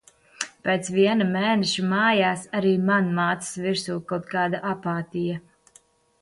[0.67, 5.39] Pēc viena mēneša mājās arī man mācas virsū kaut kāda apātija.